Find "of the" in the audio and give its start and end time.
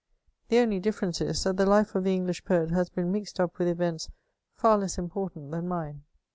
1.93-2.17